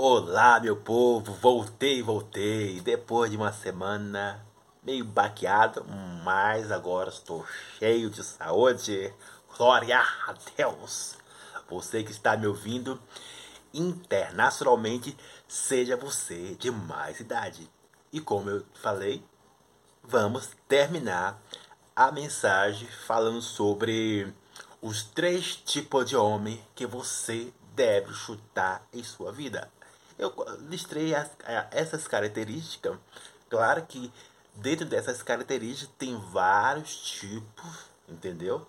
[0.00, 2.80] Olá, meu povo, voltei, voltei.
[2.80, 4.46] Depois de uma semana
[4.80, 5.84] meio baqueado,
[6.22, 7.44] mas agora estou
[7.76, 9.12] cheio de saúde.
[9.56, 11.16] Glória a Deus.
[11.68, 13.02] Você que está me ouvindo
[13.74, 15.16] internacionalmente,
[15.48, 17.68] seja você de mais idade.
[18.12, 19.20] E como eu falei,
[20.04, 21.42] vamos terminar
[21.96, 24.32] a mensagem falando sobre
[24.80, 29.68] os três tipos de homem que você deve chutar em sua vida.
[30.18, 30.34] Eu
[30.68, 31.30] listrei as,
[31.70, 32.98] essas características.
[33.48, 34.12] Claro que
[34.54, 38.66] dentro dessas características tem vários tipos, entendeu?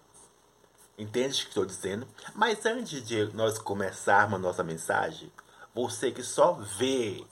[0.97, 2.07] Entende o que estou dizendo?
[2.35, 5.31] Mas antes de nós começarmos a nossa mensagem,
[5.73, 7.25] você que só vê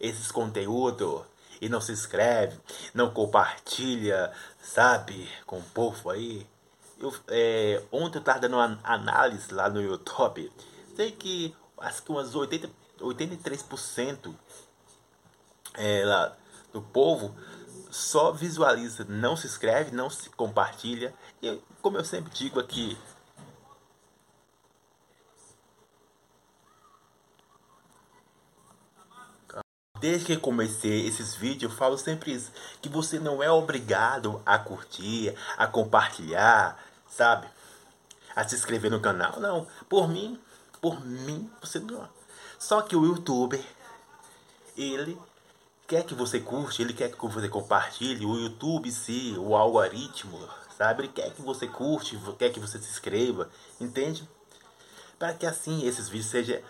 [0.00, 1.22] esses conteúdos
[1.60, 2.56] e não se inscreve,
[2.94, 6.46] não compartilha, sabe, com o povo aí.
[6.98, 10.52] Eu, é, ontem eu estava dando uma análise lá no YouTube.
[10.94, 12.70] Sei que acho que umas 80,
[13.00, 14.34] 83%
[15.74, 16.32] é,
[16.72, 17.34] do povo
[17.90, 21.14] só visualiza, não se inscreve, não se compartilha.
[21.42, 22.96] E como eu sempre digo aqui,
[30.00, 34.56] Desde que comecei esses vídeos, eu falo sempre isso, que você não é obrigado a
[34.56, 36.78] curtir, a compartilhar,
[37.08, 37.48] sabe?
[38.36, 39.66] A se inscrever no canal, não.
[39.88, 40.40] Por mim,
[40.80, 42.08] por mim, você não.
[42.58, 43.64] Só que o YouTube,
[44.76, 45.18] ele
[45.86, 50.38] quer que você curte, ele quer que você compartilhe, o YouTube sim, o algoritmo,
[50.76, 51.02] sabe?
[51.02, 53.48] Ele quer que você curte, quer que você se inscreva,
[53.80, 54.28] entende?
[55.18, 56.60] Para que assim esses vídeos sejam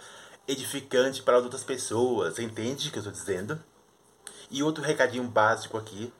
[0.46, 3.62] edificante para outras pessoas, entende o que eu estou dizendo?
[4.50, 6.12] E outro recadinho básico aqui,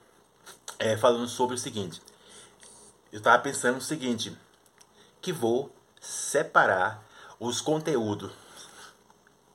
[0.79, 2.01] é falando sobre o seguinte.
[3.13, 4.37] Eu estava pensando o seguinte,
[5.21, 7.03] que vou separar
[7.41, 8.33] os conteúdos,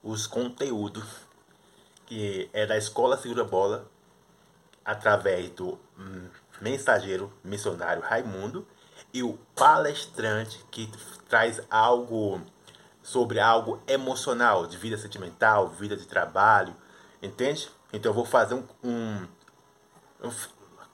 [0.03, 1.05] os conteúdos
[2.05, 3.89] que é da Escola Segura Bola,
[4.83, 6.27] através do hum,
[6.61, 8.67] mensageiro missionário Raimundo,
[9.13, 10.91] e o palestrante que
[11.29, 12.41] traz algo
[13.01, 16.75] sobre algo emocional, de vida sentimental, vida de trabalho,
[17.21, 17.69] entende?
[17.91, 19.27] Então eu vou fazer um, um,
[20.23, 20.31] um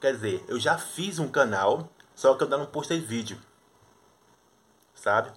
[0.00, 3.38] quer dizer, eu já fiz um canal, só que eu não postei vídeo,
[4.94, 5.30] sabe?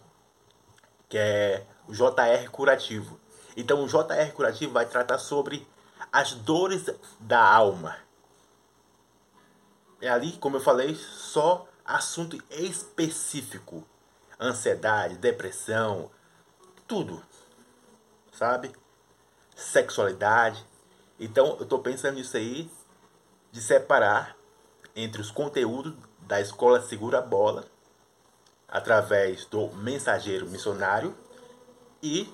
[1.09, 3.19] Que é o JR Curativo.
[3.55, 5.67] Então o JR Curativo vai tratar sobre
[6.11, 6.85] as dores
[7.19, 7.97] da alma.
[10.01, 13.85] É ali, como eu falei, só assunto específico.
[14.39, 16.11] Ansiedade, depressão,
[16.87, 17.23] tudo,
[18.33, 18.73] sabe?
[19.55, 20.65] Sexualidade.
[21.19, 22.69] Então eu estou pensando nisso aí,
[23.51, 24.35] de separar
[24.95, 27.65] entre os conteúdos da escola Segura Bola,
[28.67, 31.15] através do mensageiro missionário,
[32.01, 32.33] e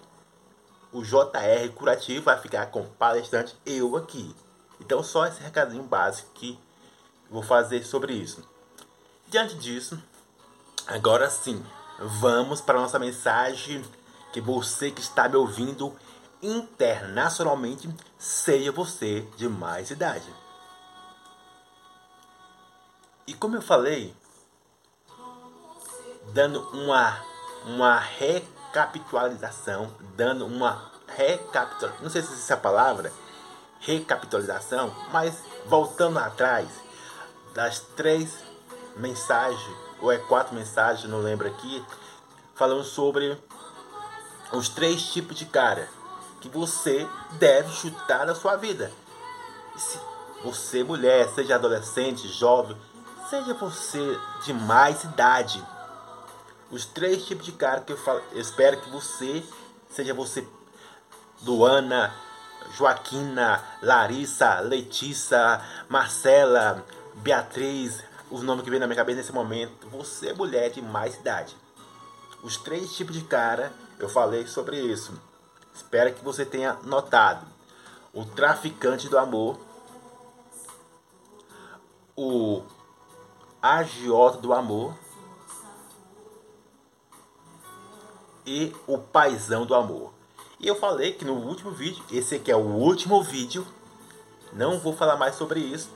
[0.92, 4.36] o JR Curativo vai ficar com palestrante eu aqui.
[4.80, 6.60] Então só esse recadinho básico que
[7.30, 8.48] vou fazer sobre isso.
[9.28, 10.02] Diante disso,
[10.88, 11.64] agora sim,
[12.00, 13.84] vamos para nossa mensagem
[14.34, 15.96] que você que está me ouvindo
[16.42, 20.34] internacionalmente seja você de mais idade.
[23.28, 24.16] E como eu falei,
[26.34, 27.30] dando uma
[27.66, 28.00] uma
[28.72, 33.12] recapitulação, dando uma recapitulação, não sei se essa é a palavra,
[33.80, 36.68] recapitulação, mas voltando atrás
[37.54, 38.38] das três
[38.96, 41.84] mensagens, ou é quatro mensagens, não lembro aqui,
[42.56, 43.38] falando sobre
[44.52, 45.90] os três tipos de cara
[46.42, 48.92] que você deve chutar na sua vida.
[49.78, 50.00] Se
[50.44, 52.78] você, mulher, seja adolescente, jovem,
[53.30, 55.64] seja você de mais idade.
[56.72, 59.44] Os três tipos de cara que eu, falo, eu espero que você
[59.90, 60.48] seja você,
[61.44, 62.14] Luana,
[62.78, 66.86] Joaquina, Larissa, Letícia, Marcela,
[67.16, 69.88] Beatriz, os nomes que vem na minha cabeça nesse momento.
[69.90, 71.56] Você, mulher de mais idade.
[72.44, 75.14] Os três tipos de cara eu falei sobre isso.
[75.74, 77.46] Espero que você tenha notado.
[78.14, 79.60] O traficante do amor,
[82.16, 82.64] o
[83.62, 84.96] agiota do amor
[88.50, 90.12] e o paisão do amor.
[90.60, 93.66] E eu falei que no último vídeo, esse aqui é o último vídeo,
[94.52, 95.90] não vou falar mais sobre isso.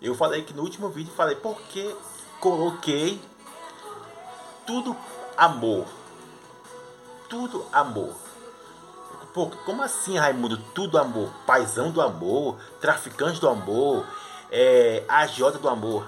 [0.00, 1.94] Eu falei que no último vídeo falei porque
[2.40, 3.20] coloquei
[4.66, 4.96] tudo
[5.36, 5.86] amor
[7.32, 8.14] tudo amor.
[9.32, 10.58] Pô, como assim, Raimundo?
[10.74, 11.32] Tudo amor?
[11.46, 14.06] Paisão do amor, traficante do amor,
[14.50, 16.06] é, agiota do amor.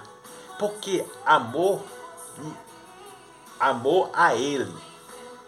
[0.59, 1.81] Porque amor,
[3.59, 4.71] amor a ele.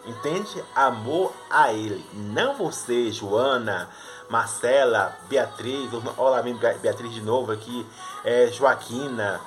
[0.07, 0.65] Entende?
[0.75, 2.05] Amor a Ele.
[2.13, 3.91] Não você, Joana,
[4.29, 6.41] Marcela, Beatriz, olá,
[6.81, 7.85] Beatriz de novo aqui,
[8.25, 9.41] é, Joaquina.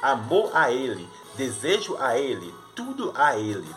[0.00, 3.74] Amor a Ele, desejo a Ele, tudo a Ele.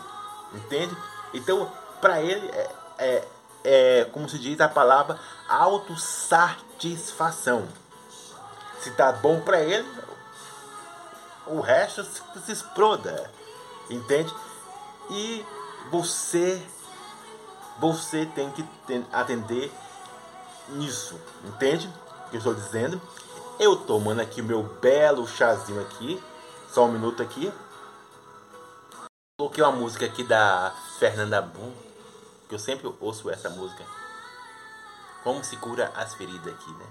[0.54, 0.96] Entende?
[1.34, 1.68] Então,
[2.00, 3.26] para Ele é, é,
[3.64, 5.18] é, como se diz a palavra,
[5.48, 7.66] autossatisfação.
[8.78, 9.88] Se tá bom para Ele,
[11.46, 13.28] o resto se exploda.
[13.90, 14.32] Entende?
[15.10, 15.44] E
[15.90, 16.60] você
[17.78, 18.64] você tem que
[19.12, 19.72] atender
[20.68, 21.88] nisso, entende?
[22.26, 23.00] O que eu estou dizendo?
[23.58, 26.22] Eu tomando aqui o meu belo chazinho aqui,
[26.72, 27.52] só um minuto aqui.
[29.38, 31.72] Coloquei uma música aqui da Fernanda Boom,
[32.48, 33.84] que eu sempre ouço essa música.
[35.24, 36.86] Como se cura as feridas aqui, né?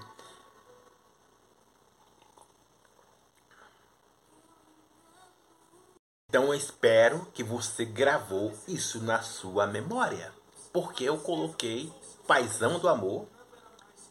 [6.32, 10.32] Então espero que você gravou isso na sua memória.
[10.72, 11.92] Porque eu coloquei
[12.26, 13.26] paisão do amor,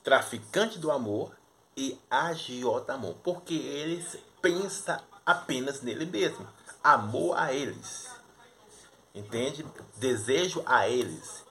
[0.03, 1.35] traficante do amor
[1.75, 3.15] e agiota amor.
[3.23, 6.47] Porque eles pensam apenas nele mesmo.
[6.83, 8.07] Amor a eles.
[9.15, 9.65] Entende?
[9.97, 11.43] Desejo a eles.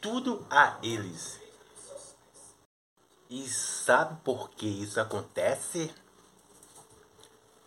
[0.00, 1.38] Tudo a eles.
[3.28, 5.94] E sabe por que isso acontece?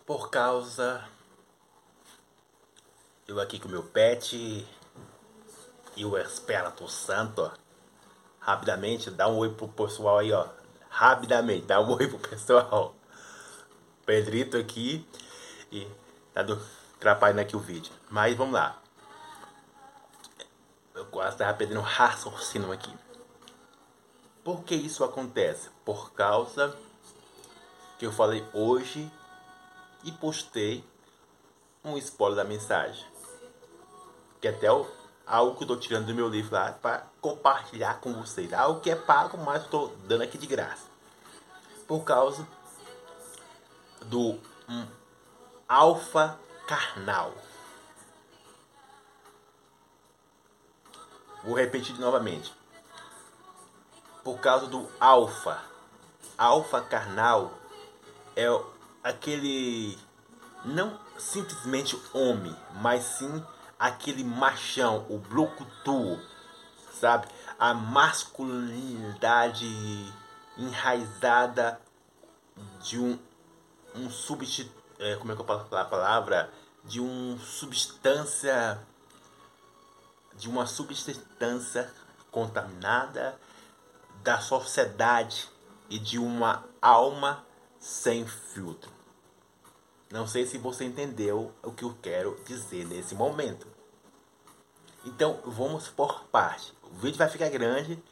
[0.04, 1.08] Por causa
[3.32, 4.66] eu aqui com meu pet
[5.96, 7.50] e o Espírito Santo.
[8.38, 10.46] Rapidamente, dá um oi pro pessoal aí, ó.
[10.90, 12.94] Rapidamente, dá um oi pro pessoal.
[14.04, 15.08] Pedrito aqui
[15.70, 15.88] e
[16.34, 16.60] tá do,
[16.96, 17.92] atrapalhando aqui o vídeo.
[18.10, 18.78] Mas vamos lá.
[20.94, 22.94] Eu quase tava perdendo raciocínio aqui.
[24.44, 25.70] Por que isso acontece?
[25.86, 26.76] Por causa
[27.98, 29.10] que eu falei hoje
[30.04, 30.84] e postei
[31.82, 33.11] um spoiler da mensagem
[34.42, 38.12] que é até algo que eu estou tirando do meu livro lá para compartilhar com
[38.12, 38.52] vocês.
[38.52, 40.88] Algo que é pago, mas estou dando aqui de graça.
[41.86, 42.44] Por causa
[44.06, 44.36] do
[44.68, 44.86] um,
[45.68, 46.36] alfa
[46.66, 47.32] carnal.
[51.44, 52.52] Vou repetir novamente.
[54.24, 55.62] Por causa do alfa.
[56.36, 57.52] Alfa carnal
[58.34, 58.46] é
[59.04, 59.96] aquele
[60.64, 63.44] não simplesmente homem, mas sim
[63.82, 66.20] aquele machão, o brucutu,
[67.00, 67.26] sabe?
[67.58, 69.66] A masculinidade
[70.56, 71.80] enraizada
[72.80, 73.18] de um,
[73.96, 76.48] um substituto, é, como é que eu posso falar a palavra?
[76.84, 78.80] De uma substância,
[80.36, 81.92] de uma substância
[82.30, 83.36] contaminada
[84.22, 85.48] da sociedade
[85.90, 87.44] e de uma alma
[87.80, 88.92] sem filtro.
[90.08, 93.71] Não sei se você entendeu o que eu quero dizer nesse momento.
[95.04, 96.72] Então vamos por parte.
[96.82, 98.02] O vídeo vai ficar grande,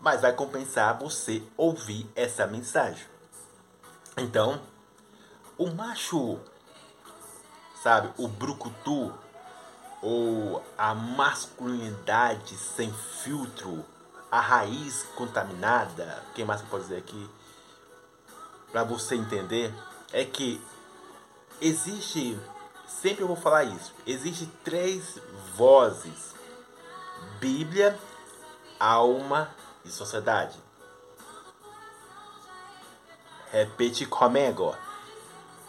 [0.00, 3.06] mas vai compensar você ouvir essa mensagem.
[4.16, 4.60] Então,
[5.56, 6.38] o macho,
[7.82, 9.12] sabe, o brucutu,
[10.00, 13.84] ou a masculinidade sem filtro,
[14.30, 17.30] a raiz contaminada, quem mais pode dizer aqui,
[18.70, 19.74] para você entender,
[20.12, 20.60] é que
[21.60, 22.38] existe,
[22.88, 25.18] sempre eu vou falar isso, existe três
[25.54, 26.34] vozes:
[27.38, 27.98] Bíblia,
[28.80, 29.54] alma
[29.84, 30.58] e sociedade.
[33.50, 34.76] Repete comigo.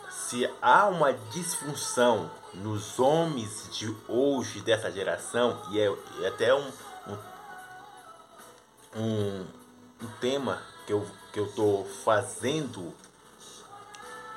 [0.09, 5.85] Se há uma disfunção nos homens de hoje, dessa geração, e é,
[6.21, 6.71] é até um,
[7.07, 7.17] um,
[8.95, 9.47] um,
[10.01, 12.93] um tema que eu que eu estou fazendo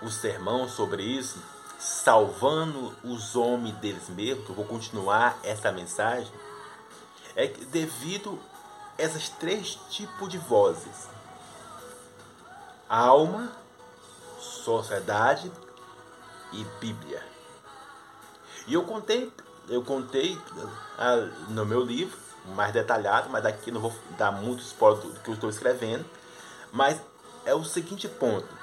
[0.02, 1.42] o sermão sobre isso,
[1.82, 6.32] salvando os homens deles mesmos, que eu vou continuar essa mensagem,
[7.34, 8.38] é que devido
[8.96, 11.08] a esses três tipos de vozes:
[12.88, 13.50] alma,
[14.38, 15.50] sociedade
[16.52, 17.20] e Bíblia.
[18.68, 19.32] E eu contei,
[19.68, 20.38] eu contei
[20.96, 22.16] ah, no meu livro,
[22.54, 26.04] mais detalhado, mas daqui não vou dar muito spoiler do que eu estou escrevendo.
[26.70, 27.00] Mas
[27.44, 28.61] é o seguinte ponto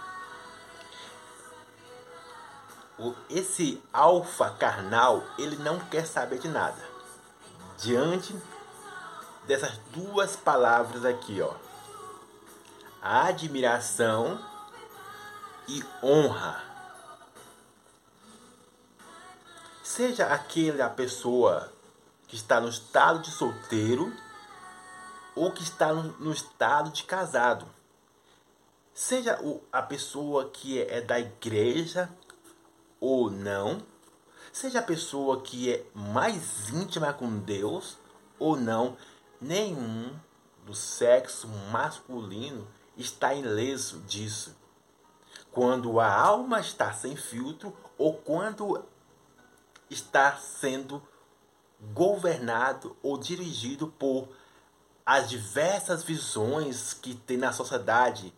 [3.30, 6.82] esse alfa carnal, ele não quer saber de nada.
[7.78, 8.36] Diante
[9.48, 11.54] dessas duas palavras aqui, ó.
[13.02, 14.40] Admiração
[15.68, 16.64] e honra.
[19.82, 21.72] Seja aquela pessoa
[22.28, 24.14] que está no estado de solteiro
[25.36, 27.66] ou que está no, no estado de casado.
[28.94, 32.10] Seja o, a pessoa que é, é da igreja
[33.00, 33.82] ou não,
[34.52, 37.98] seja a pessoa que é mais íntima com Deus
[38.38, 38.98] ou não,
[39.40, 40.18] nenhum
[40.66, 44.56] do sexo masculino está ileso disso.
[45.52, 48.84] Quando a alma está sem filtro ou quando
[49.90, 51.02] está sendo
[51.94, 54.28] governado ou dirigido por
[55.06, 58.34] as diversas visões que tem na sociedade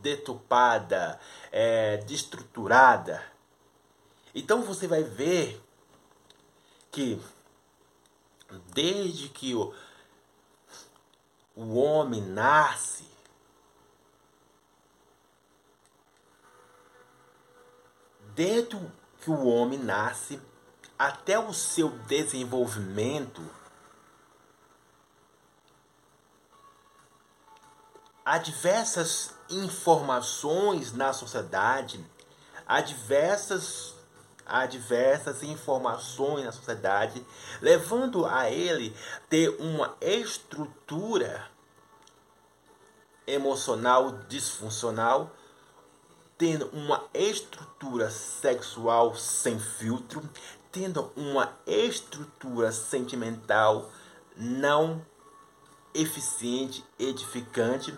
[0.00, 1.20] deturpada,
[1.52, 3.22] é, destruturada.
[4.38, 5.60] Então você vai ver
[6.92, 7.20] que
[8.72, 9.74] desde que o,
[11.56, 13.04] o homem nasce,
[18.36, 18.78] desde
[19.20, 20.40] que o homem nasce
[20.96, 23.44] até o seu desenvolvimento,
[28.24, 32.06] há diversas informações na sociedade,
[32.64, 33.97] há diversas
[34.48, 37.24] há diversas informações na sociedade,
[37.60, 38.94] levando a ele
[39.28, 41.46] ter uma estrutura
[43.26, 45.30] emocional disfuncional,
[46.38, 50.22] tendo uma estrutura sexual sem filtro,
[50.72, 53.90] tendo uma estrutura sentimental
[54.36, 55.04] não
[55.94, 57.96] eficiente, edificante,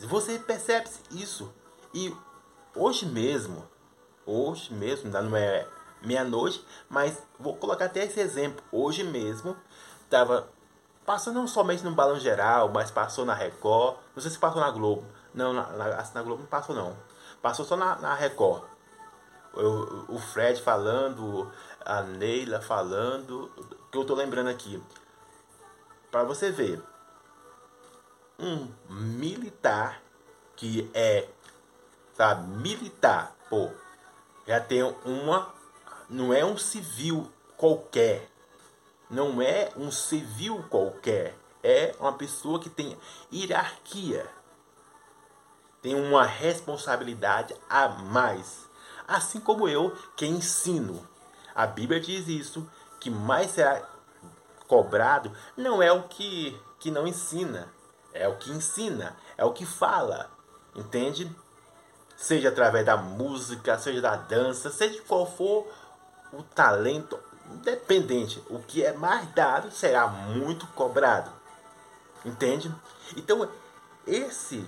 [0.00, 1.52] você percebe isso.
[1.94, 2.14] E
[2.74, 3.68] hoje mesmo,
[4.26, 5.66] hoje mesmo, não é
[6.02, 8.62] meia-noite, mas vou colocar até esse exemplo.
[8.70, 9.56] Hoje mesmo,
[10.04, 10.48] estava
[11.06, 13.96] passando não somente no Balão Geral, mas passou na Record.
[14.14, 15.04] Não sei se passou na Globo.
[15.34, 16.96] Não, na, na, na Globo não passou não.
[17.40, 18.64] Passou só na, na Record.
[19.54, 21.50] O, o Fred falando,
[21.84, 23.50] a Neila falando,
[23.90, 24.82] que eu tô lembrando aqui.
[26.10, 26.82] Para você ver,
[28.38, 30.02] um militar
[30.56, 31.28] que é,
[32.14, 33.70] sabe, militar, pô,
[34.46, 35.52] já tem uma,
[36.08, 38.28] não é um civil qualquer,
[39.08, 42.96] não é um civil qualquer, é uma pessoa que tem
[43.32, 44.26] hierarquia,
[45.80, 48.68] tem uma responsabilidade a mais,
[49.06, 51.06] assim como eu que ensino.
[51.54, 52.68] A Bíblia diz isso,
[52.98, 53.86] que mais será
[54.66, 57.68] cobrado não é o que, que não ensina,
[58.12, 60.30] é o que ensina, é o que fala,
[60.74, 61.30] entende?
[62.22, 65.66] Seja através da música, seja da dança, seja qual for
[66.32, 67.18] o talento,
[67.50, 71.32] independente, o que é mais dado será muito cobrado,
[72.24, 72.72] entende?
[73.16, 73.50] Então,
[74.06, 74.64] esse,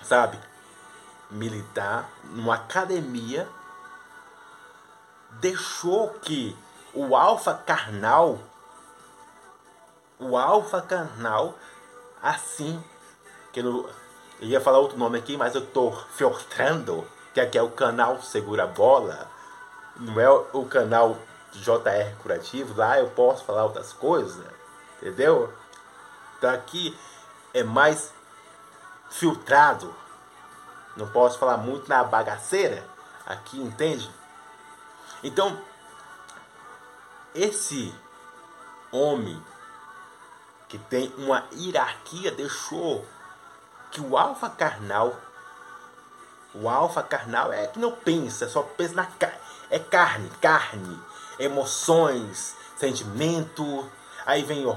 [0.00, 0.38] sabe,
[1.28, 3.48] militar, numa academia,
[5.40, 6.56] deixou que
[6.94, 8.38] o alfa carnal,
[10.20, 11.58] o alfa carnal
[12.22, 12.80] assim,
[13.52, 13.90] que eu,
[14.40, 18.20] eu ia falar outro nome aqui, mas eu tô filtrando, que aqui é o canal
[18.20, 19.30] Segura Bola,
[19.96, 21.16] não é o canal
[21.52, 24.44] JR Curativo, lá eu posso falar outras coisas,
[25.00, 25.52] entendeu?
[26.36, 26.96] Então aqui
[27.54, 28.12] é mais
[29.08, 29.94] filtrado,
[30.96, 32.84] não posso falar muito na bagaceira,
[33.24, 34.10] aqui entende?
[35.22, 35.58] Então,
[37.34, 37.94] esse
[38.92, 39.42] homem
[40.68, 43.04] que tem uma hierarquia, deixou
[43.90, 45.16] que o alfa carnal,
[46.54, 49.38] o alfa carnal é que não pensa, só pensa na carne,
[49.70, 51.00] é carne, carne,
[51.38, 53.88] emoções, sentimento,
[54.24, 54.76] aí vem ó,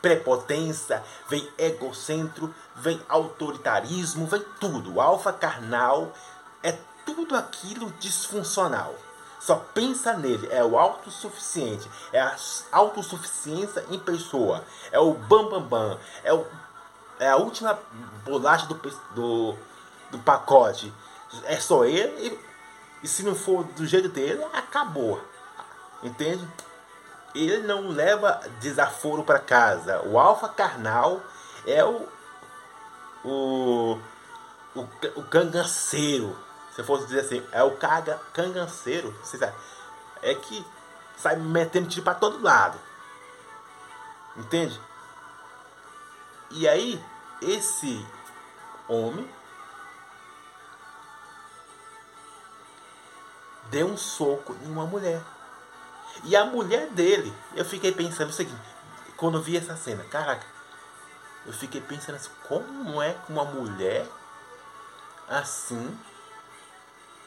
[0.00, 4.94] prepotência, vem egocentro, vem autoritarismo, vem tudo.
[4.94, 6.12] O alfa carnal
[6.62, 8.94] é tudo aquilo disfuncional.
[9.38, 12.36] Só pensa nele, é o autossuficiente, é a
[12.72, 16.46] autossuficiência em pessoa, é o bambambam, bam, bam, é, o,
[17.20, 17.78] é a última
[18.24, 18.74] bolacha do,
[19.14, 19.56] do,
[20.10, 20.92] do pacote.
[21.44, 22.40] É só ele e,
[23.04, 25.22] e se não for do jeito dele, acabou.
[26.02, 26.46] Entende?
[27.32, 30.02] Ele não leva desaforo para casa.
[30.06, 31.22] O alfa carnal
[31.64, 32.08] é o,
[33.24, 33.98] o,
[34.74, 34.80] o,
[35.14, 36.36] o cangaceiro
[36.74, 39.14] se eu fosse dizer assim, é o caga, canganceiro,
[40.22, 40.64] é que
[41.16, 42.78] sai metendo tiro para todo lado.
[44.36, 44.80] Entende?
[46.50, 47.02] E aí,
[47.42, 48.06] esse
[48.88, 49.28] homem
[53.70, 55.22] deu um soco em uma mulher.
[56.24, 58.60] E a mulher dele, eu fiquei pensando o seguinte,
[59.16, 60.44] quando eu vi essa cena, caraca,
[61.46, 64.06] eu fiquei pensando assim, como é que uma mulher
[65.28, 65.98] assim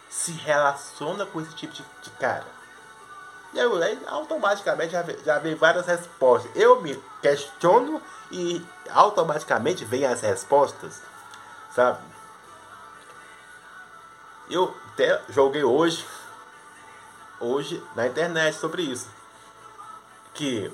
[0.10, 2.63] se relaciona com esse tipo de, de cara?
[3.54, 6.52] E aí, automaticamente já, já vem várias respostas.
[6.56, 11.02] Eu me questiono e automaticamente vem as respostas,
[11.74, 12.00] sabe?
[14.50, 16.06] Eu até joguei hoje
[17.44, 19.08] hoje na internet sobre isso.
[20.34, 20.72] Que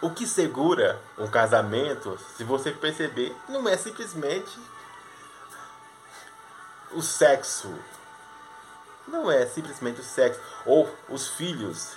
[0.00, 4.58] o que segura um casamento, se você perceber, não é simplesmente
[6.92, 7.72] o sexo.
[9.06, 10.40] Não é simplesmente o sexo.
[10.64, 11.96] Ou os filhos.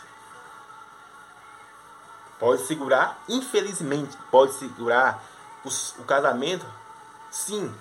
[2.40, 5.24] Pode segurar, infelizmente, pode segurar
[5.66, 6.66] os, o casamento,
[7.32, 7.74] sim,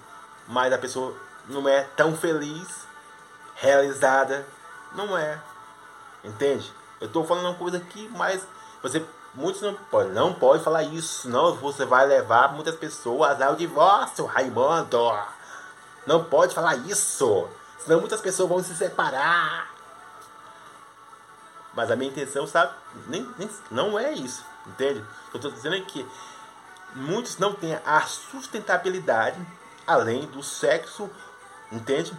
[0.49, 1.15] mas a pessoa
[1.47, 2.87] não é tão feliz,
[3.55, 4.47] realizada,
[4.95, 5.39] não é.
[6.25, 6.73] Entende?
[6.99, 8.47] Eu estou falando uma coisa aqui, mas
[8.83, 9.05] você
[9.35, 14.25] muitos não pode, não pode falar isso, senão você vai levar muitas pessoas ao divórcio,
[14.25, 15.13] Raimundo.
[16.07, 17.47] Não pode falar isso,
[17.79, 19.75] senão muitas pessoas vão se separar.
[21.75, 22.75] Mas a minha intenção, sabe,
[23.07, 25.05] nem, nem não é isso, entende?
[25.33, 26.09] Eu estou dizendo é que
[26.95, 29.39] muitos não têm a sustentabilidade
[29.87, 31.11] além do sexo,
[31.71, 32.17] entende?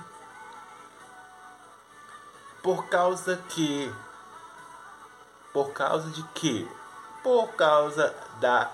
[2.61, 3.93] Por causa que
[5.51, 6.69] por causa de que
[7.23, 8.69] por causa da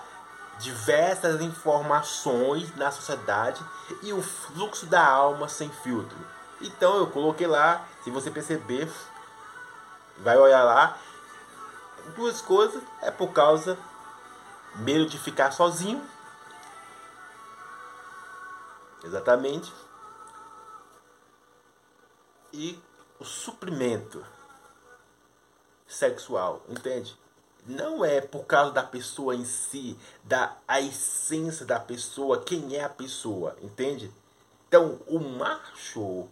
[0.58, 3.64] diversas informações na sociedade
[4.02, 6.16] e o fluxo da alma sem filtro.
[6.64, 8.90] Então eu coloquei lá, se você perceber,
[10.18, 10.98] vai olhar lá,
[12.16, 13.78] duas coisas é por causa
[14.76, 16.02] medo de ficar sozinho.
[19.04, 19.70] Exatamente.
[22.50, 22.82] E
[23.20, 24.24] o suprimento
[25.86, 27.14] sexual, entende?
[27.66, 32.84] não é por causa da pessoa em si, da a essência da pessoa, quem é
[32.84, 34.12] a pessoa, entende?
[34.68, 36.28] Então, o macho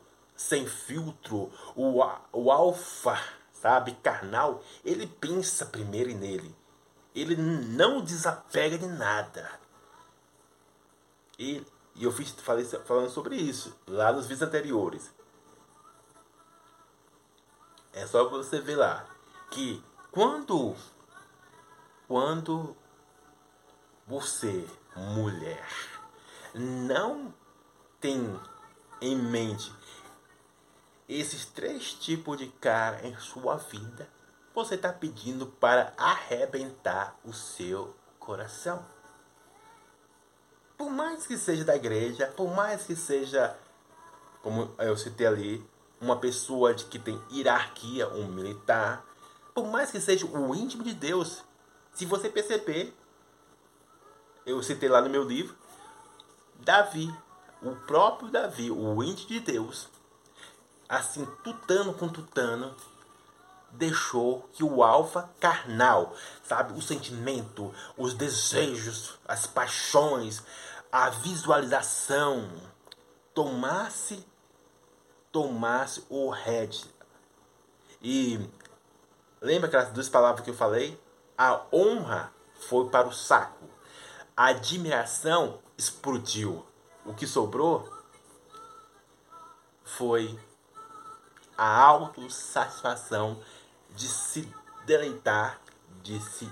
[0.48, 3.18] sem filtro, o, o alfa,
[3.52, 6.54] sabe, carnal, ele pensa primeiro nele.
[7.14, 9.48] Ele não desapega de nada.
[11.38, 15.12] E, e eu fiz, falei falando sobre isso lá nos vídeos anteriores.
[17.92, 19.06] É só você ver lá
[19.50, 20.74] que quando
[22.08, 22.76] quando
[24.06, 25.66] você, mulher,
[26.54, 27.32] não
[28.00, 28.38] tem
[29.00, 29.72] em mente
[31.20, 34.08] esses três tipos de cara em sua vida,
[34.54, 38.84] você está pedindo para arrebentar o seu coração.
[40.76, 43.56] Por mais que seja da igreja, por mais que seja,
[44.42, 45.66] como eu citei ali,
[46.00, 49.04] uma pessoa de que tem hierarquia, um militar,
[49.54, 51.44] por mais que seja o íntimo de Deus,
[51.92, 52.96] se você perceber,
[54.44, 55.56] eu citei lá no meu livro,
[56.56, 57.14] Davi,
[57.62, 59.88] o próprio Davi, o índio de Deus,
[60.92, 62.76] assim, tutano com tutano,
[63.70, 70.42] deixou que o alfa carnal, sabe, o sentimento, os desejos, as paixões,
[70.92, 72.46] a visualização
[73.32, 74.22] tomasse
[75.32, 76.84] tomasse o head.
[78.02, 78.38] E
[79.40, 81.00] lembra aquelas duas palavras que eu falei?
[81.38, 82.30] A honra
[82.68, 83.64] foi para o saco.
[84.36, 86.66] A admiração explodiu.
[87.06, 87.90] O que sobrou
[89.82, 90.38] foi
[91.56, 93.38] a autossatisfação
[93.90, 94.52] de se
[94.84, 95.58] deleitar,
[96.02, 96.50] de se.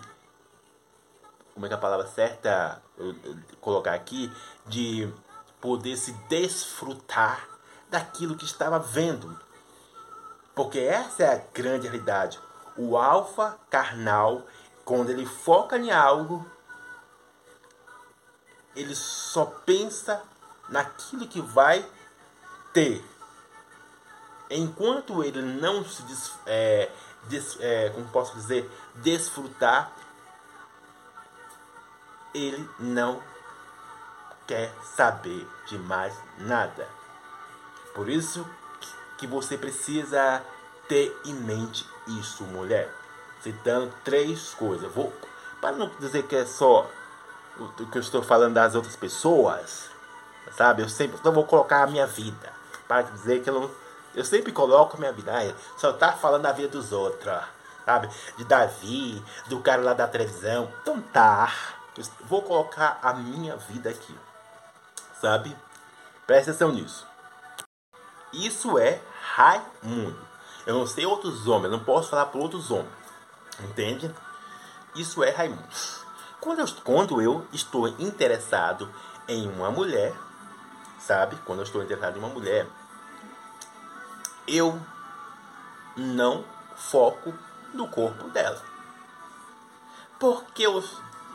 [1.55, 3.15] Como é que é a palavra certa eu,
[3.61, 4.33] colocar aqui?
[4.67, 5.13] De
[5.61, 7.49] poder se desfrutar
[7.89, 9.39] daquilo que estava vendo.
[10.55, 12.39] Porque essa é a grande realidade.
[12.77, 14.45] O alfa carnal
[14.91, 16.45] quando ele foca em algo,
[18.75, 20.21] ele só pensa
[20.69, 21.89] naquilo que vai
[22.73, 23.05] ter.
[24.51, 26.91] Enquanto ele não se des, é,
[27.29, 29.93] des, é, como posso dizer, desfrutar,
[32.35, 33.23] ele não
[34.47, 36.89] quer saber de mais nada.
[37.95, 38.47] Por isso
[39.17, 40.43] que você precisa
[40.89, 43.01] ter em mente isso, mulher
[43.43, 44.91] citando três coisas.
[44.93, 45.13] Vou,
[45.61, 46.89] para não dizer que é só
[47.59, 49.91] o que eu estou falando das outras pessoas,
[50.57, 50.83] sabe?
[50.83, 52.53] Eu sempre não vou colocar a minha vida.
[52.87, 53.71] Para dizer que eu não.
[54.15, 55.33] Eu sempre coloco a minha vida.
[55.33, 57.33] Ai, só tá falando da vida dos outros,
[57.85, 58.09] sabe?
[58.37, 60.73] De Davi, do cara lá da televisão.
[60.83, 61.53] Então tá.
[61.97, 64.17] Eu vou colocar a minha vida aqui.
[65.21, 65.57] Sabe?
[66.27, 67.07] Presta atenção nisso.
[68.33, 69.01] Isso é
[69.35, 70.29] Raimundo.
[70.67, 72.93] Eu não sei outros homens, eu não posso falar para outros homens.
[73.61, 74.13] Entende?
[74.95, 75.69] Isso é Raimundo.
[76.41, 78.89] Quando eu, quando eu estou interessado
[79.29, 80.15] em uma mulher,
[80.99, 81.37] sabe?
[81.45, 82.67] Quando eu estou interessado em uma mulher,
[84.47, 84.81] eu
[85.97, 86.45] não
[86.77, 87.33] foco
[87.75, 88.63] no corpo dela.
[90.19, 90.83] Por que, eu,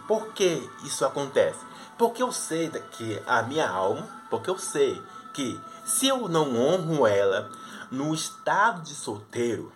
[0.07, 1.59] por que isso acontece?
[1.97, 5.01] Porque eu sei que a minha alma, porque eu sei
[5.33, 7.49] que se eu não honro ela
[7.91, 9.71] no estado de solteiro,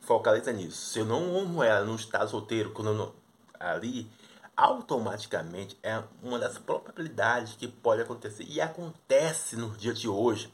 [0.00, 0.76] focaliza nisso.
[0.76, 3.12] Se eu não honro ela não está solteiro, quando eu não,
[3.58, 4.10] ali,
[4.56, 8.44] automaticamente é uma das probabilidades que pode acontecer.
[8.48, 10.52] E acontece no dia de hoje.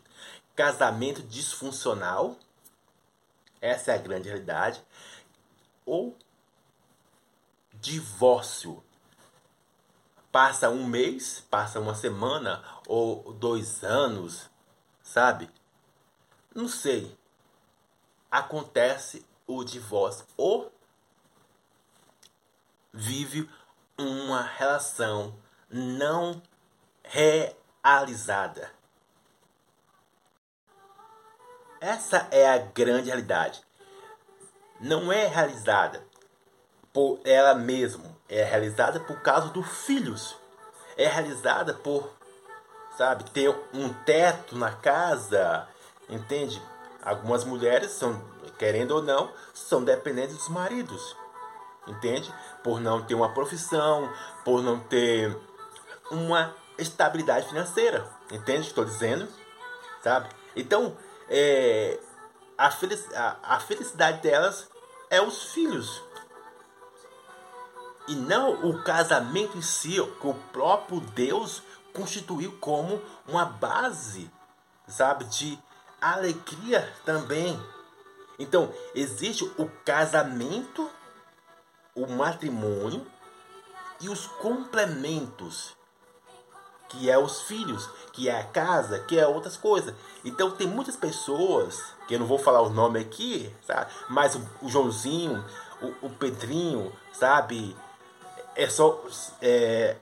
[0.54, 2.36] Casamento disfuncional,
[3.60, 4.82] essa é a grande realidade,
[5.84, 6.16] ou
[7.74, 8.82] divórcio.
[10.30, 14.48] Passa um mês, passa uma semana ou dois anos,
[15.02, 15.50] sabe?
[16.54, 17.18] Não sei.
[18.30, 20.72] Acontece o divórcio ou
[22.92, 23.48] vive
[23.98, 25.36] uma relação
[25.68, 26.40] não
[27.02, 28.79] realizada.
[31.80, 33.62] Essa é a grande realidade.
[34.80, 36.04] Não é realizada
[36.92, 40.36] por ela mesma, é realizada por causa dos filhos.
[40.96, 42.10] É realizada por,
[42.96, 45.66] sabe, ter um teto na casa,
[46.08, 46.60] entende?
[47.02, 48.22] Algumas mulheres são,
[48.58, 51.16] querendo ou não, são dependentes dos maridos
[51.86, 52.32] entende?
[52.62, 54.10] Por não ter uma profissão,
[54.44, 55.36] por não ter
[56.10, 59.28] uma estabilidade financeira, entende estou dizendo?
[60.02, 60.28] Sabe?
[60.56, 60.96] Então,
[61.30, 61.98] é,
[62.58, 64.68] a, felic, a, a felicidade delas
[65.08, 66.02] é os filhos.
[68.08, 71.62] E não o casamento em si, que o próprio Deus
[71.94, 74.30] constituiu como uma base,
[74.88, 75.58] sabe, de
[76.00, 77.58] alegria também.
[78.38, 80.90] Então, existe o casamento
[81.94, 83.06] o matrimônio
[84.00, 85.76] e os complementos,
[86.90, 89.94] que é os filhos, que é a casa, que é outras coisas.
[90.24, 93.90] Então tem muitas pessoas, que eu não vou falar o nome aqui, sabe?
[94.08, 95.42] Mas o, o Joãozinho,
[95.80, 97.76] o, o, Pedrinho, sabe?
[98.56, 99.02] É só
[99.40, 99.96] é,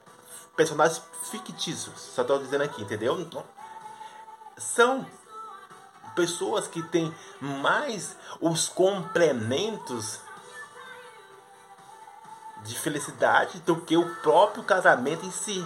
[0.56, 3.20] personagens fictícios, só estou dizendo aqui, entendeu?
[3.20, 3.44] Então,
[4.56, 5.06] são
[6.16, 10.20] pessoas que têm mais os complementos
[12.64, 15.64] de felicidade do que o próprio casamento em si.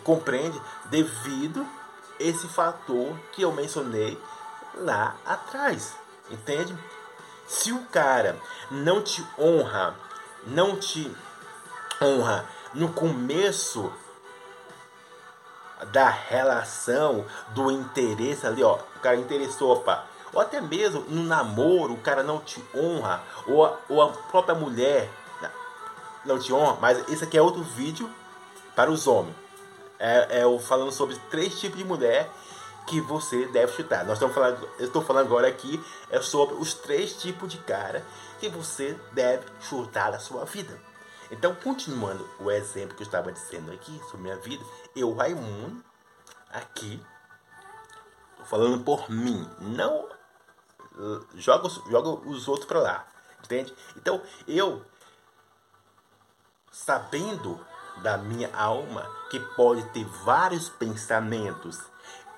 [0.00, 0.60] Compreende?
[0.86, 1.66] Devido
[2.18, 4.20] esse fator que eu mencionei
[4.74, 5.96] lá atrás.
[6.30, 6.76] Entende?
[7.46, 8.38] Se o cara
[8.70, 9.94] não te honra,
[10.46, 11.14] não te
[12.02, 13.92] honra no começo
[15.92, 21.92] da relação, do interesse ali, ó, o cara interessou, opa, ou até mesmo no namoro,
[21.92, 25.10] o cara não te honra, ou a, ou a própria mulher
[26.24, 28.10] não te honra, mas esse aqui é outro vídeo
[28.74, 29.43] para os homens.
[29.98, 32.28] É, é falando sobre três tipos de mulher
[32.86, 34.04] que você deve chutar.
[34.04, 38.04] Nós estamos falando, eu estou falando agora aqui é sobre os três tipos de cara
[38.38, 40.78] que você deve chutar na sua vida.
[41.30, 45.82] Então, continuando o exemplo que eu estava dizendo aqui sobre minha vida, eu, Raimundo,
[46.50, 47.02] aqui,
[48.44, 50.06] falando por mim, não
[51.34, 53.06] joga, joga os outros para lá,
[53.42, 53.74] entende?
[53.96, 54.82] Então, eu
[56.70, 57.64] sabendo
[57.98, 61.80] da minha alma que pode ter vários pensamentos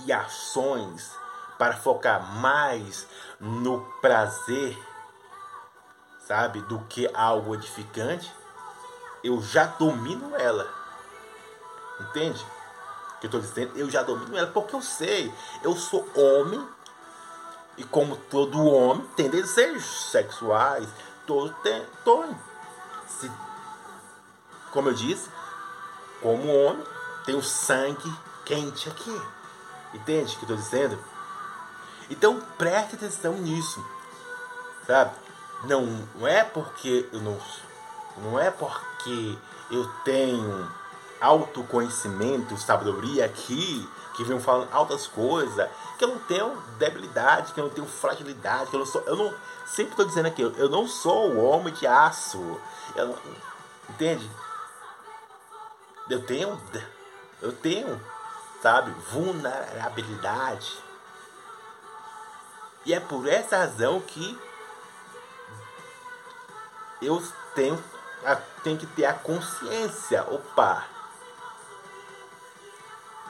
[0.01, 1.11] e ações
[1.59, 3.07] para focar mais
[3.41, 4.79] no prazer,
[6.27, 8.33] sabe, do que algo edificante,
[9.25, 10.69] eu já domino ela.
[12.01, 12.45] Entende?
[13.17, 13.77] O que eu estou dizendo?
[13.77, 16.67] Eu já domino ela porque eu sei, eu sou homem
[17.79, 20.89] e como todo homem tem desejos sexuais,
[21.27, 22.37] todo tem, todo.
[23.09, 23.31] Se
[24.71, 25.31] como eu disse,
[26.21, 26.85] como homem,
[27.25, 28.13] tem o sangue
[28.45, 29.23] quente aqui.
[29.95, 30.99] Entende o que eu estou dizendo?
[32.11, 33.85] Então preste atenção nisso.
[34.87, 35.13] Sabe?
[35.65, 37.39] Não, não é porque eu não.
[38.19, 39.37] Não é porque
[39.71, 40.71] eu tenho
[41.21, 47.65] autoconhecimento, sabedoria aqui, que venham falando altas coisas, que eu não tenho debilidade, que eu
[47.65, 49.03] não tenho fragilidade, que eu não sou.
[49.03, 49.35] Eu não.
[49.67, 52.61] Sempre estou dizendo aqui, eu não sou o homem de aço.
[52.95, 53.17] Eu não,
[53.91, 54.31] entende?
[56.09, 56.61] Eu tenho,
[57.43, 58.01] eu tenho,
[58.63, 60.79] sabe, vulnerabilidade.
[62.85, 64.39] E é por essa razão que
[67.03, 67.23] eu
[67.55, 67.83] tenho,
[68.63, 70.85] tenho que ter a consciência, opa,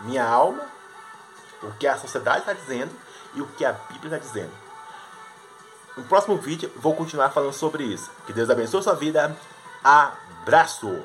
[0.01, 0.62] minha alma,
[1.62, 2.95] o que a sociedade está dizendo
[3.35, 4.53] e o que a Bíblia está dizendo.
[5.97, 8.11] No próximo vídeo vou continuar falando sobre isso.
[8.27, 9.35] Que Deus abençoe sua vida.
[9.83, 11.03] Abraço!